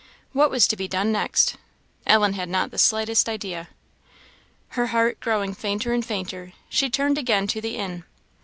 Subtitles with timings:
[0.33, 1.57] What was to be done next?
[2.07, 3.69] Ellen had not the slightest idea.
[4.69, 8.03] Her heart growing fainter and fainter, she turned again to the inn.